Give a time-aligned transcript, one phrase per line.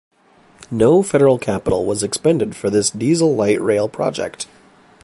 [0.71, 4.47] No federal capital was expended for this diesel light rail project.